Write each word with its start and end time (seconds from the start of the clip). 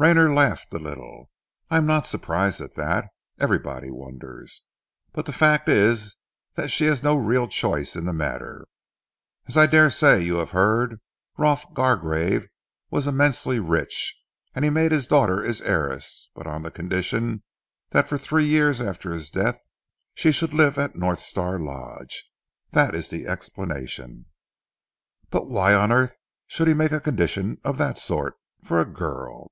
Rayner 0.00 0.32
laughed 0.32 0.72
a 0.72 0.78
little. 0.78 1.28
"I 1.70 1.78
am 1.78 1.84
not 1.84 2.06
surprised 2.06 2.60
at 2.60 2.76
that. 2.76 3.06
Everybody 3.40 3.90
wonders. 3.90 4.62
But 5.12 5.26
the 5.26 5.32
fact 5.32 5.68
is 5.68 6.14
that 6.54 6.70
she 6.70 6.84
has 6.84 7.02
no 7.02 7.16
real 7.16 7.48
choice 7.48 7.96
in 7.96 8.04
the 8.04 8.12
matter. 8.12 8.68
As 9.48 9.56
I 9.56 9.66
dare 9.66 9.90
say 9.90 10.22
you 10.22 10.34
will 10.34 10.38
have 10.38 10.52
heard, 10.52 11.00
Rolf 11.36 11.74
Gargrave 11.74 12.46
was 12.92 13.08
immensely 13.08 13.58
rich, 13.58 14.14
and 14.54 14.64
he 14.64 14.70
made 14.70 14.92
his 14.92 15.08
daughter 15.08 15.42
his 15.42 15.60
heiress, 15.62 16.30
but 16.32 16.46
on 16.46 16.62
the 16.62 16.70
condition 16.70 17.42
that 17.88 18.06
for 18.08 18.16
three 18.16 18.46
years 18.46 18.80
after 18.80 19.10
his 19.12 19.30
death 19.30 19.58
she 20.14 20.30
should 20.30 20.54
live 20.54 20.78
at 20.78 20.94
North 20.94 21.22
Star 21.22 21.58
Lodge. 21.58 22.24
That 22.70 22.94
is 22.94 23.08
the 23.08 23.26
explanation!" 23.26 24.26
"But 25.30 25.48
why 25.48 25.74
on 25.74 25.90
earth 25.90 26.18
should 26.46 26.68
he 26.68 26.72
make 26.74 26.92
a 26.92 27.00
condition 27.00 27.58
of 27.64 27.78
that 27.78 27.98
sort 27.98 28.34
for 28.62 28.80
a 28.80 28.84
girl?" 28.84 29.50